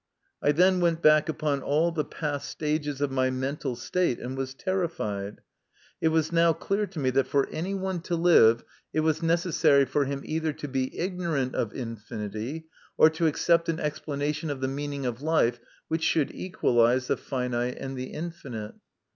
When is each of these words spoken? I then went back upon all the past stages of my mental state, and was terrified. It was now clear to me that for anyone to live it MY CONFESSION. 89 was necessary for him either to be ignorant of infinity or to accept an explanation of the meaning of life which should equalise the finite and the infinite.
I 0.41 0.51
then 0.51 0.79
went 0.79 1.03
back 1.03 1.29
upon 1.29 1.61
all 1.61 1.91
the 1.91 2.03
past 2.03 2.49
stages 2.49 3.01
of 3.01 3.11
my 3.11 3.29
mental 3.29 3.75
state, 3.75 4.17
and 4.19 4.35
was 4.35 4.55
terrified. 4.55 5.41
It 6.01 6.07
was 6.07 6.31
now 6.31 6.53
clear 6.53 6.87
to 6.87 6.97
me 6.97 7.11
that 7.11 7.27
for 7.27 7.47
anyone 7.49 8.01
to 8.09 8.15
live 8.15 8.31
it 8.31 8.33
MY 8.33 8.55
CONFESSION. 8.55 8.69
89 8.93 9.03
was 9.05 9.21
necessary 9.21 9.85
for 9.85 10.05
him 10.05 10.23
either 10.25 10.53
to 10.53 10.67
be 10.67 10.97
ignorant 10.97 11.53
of 11.53 11.75
infinity 11.75 12.65
or 12.97 13.11
to 13.11 13.27
accept 13.27 13.69
an 13.69 13.79
explanation 13.79 14.49
of 14.49 14.59
the 14.59 14.67
meaning 14.67 15.05
of 15.05 15.21
life 15.21 15.59
which 15.87 16.01
should 16.03 16.33
equalise 16.33 17.05
the 17.05 17.15
finite 17.15 17.77
and 17.77 17.95
the 17.95 18.05
infinite. 18.07 18.73